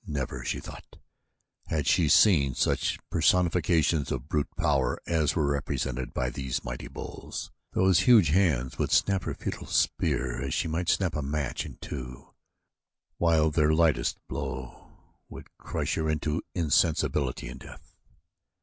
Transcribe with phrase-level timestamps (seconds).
[0.07, 0.97] Never, she thought,
[1.67, 7.51] had she seen such personifications of brute power as were represented by these mighty bulls.
[7.73, 11.75] Those huge hands would snap her futile spear as she might snap a match in
[11.81, 12.33] two,
[13.19, 14.91] while their lightest blow
[15.31, 17.93] could crush her into insensibility and death.